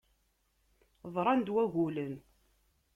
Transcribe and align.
Ḍran-d 1.13 1.47
wagulen. 1.53 2.15